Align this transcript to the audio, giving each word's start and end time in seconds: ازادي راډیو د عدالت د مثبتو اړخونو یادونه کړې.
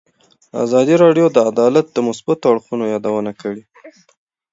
ازادي 0.63 0.95
راډیو 1.03 1.27
د 1.31 1.37
عدالت 1.49 1.85
د 1.91 1.97
مثبتو 2.07 2.45
اړخونو 2.51 2.83
یادونه 2.93 3.31
کړې. 3.41 3.63